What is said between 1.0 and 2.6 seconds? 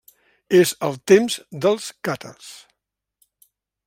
temps dels càtars.